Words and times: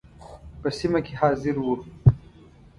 په 0.61 0.67
سیمه 0.79 0.99
کې 1.05 1.13
حاضر 1.21 1.55
وو. 1.59 1.75